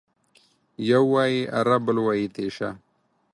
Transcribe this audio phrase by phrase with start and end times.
[0.89, 2.69] يو وايي اره، بل وايي تېشه.